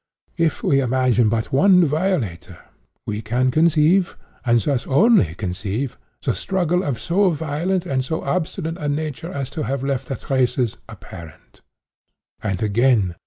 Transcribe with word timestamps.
If 0.37 0.63
we 0.63 0.79
imagine 0.79 1.29
but 1.29 1.51
one 1.53 1.85
violator, 1.85 2.57
we 3.05 3.21
can 3.21 3.51
conceive, 3.51 4.17
and 4.43 4.59
thus 4.59 4.87
only 4.87 5.35
conceive, 5.35 5.95
the 6.23 6.33
struggle 6.33 6.81
of 6.83 6.99
so 6.99 7.29
violent 7.29 7.85
and 7.85 8.03
so 8.03 8.23
obstinate 8.23 8.79
a 8.79 8.89
nature 8.89 9.31
as 9.31 9.51
to 9.51 9.61
have 9.61 9.83
left 9.83 10.07
the 10.07 10.15
'traces' 10.15 10.77
apparent. 10.89 11.61
"And 12.41 12.63
again. 12.63 13.13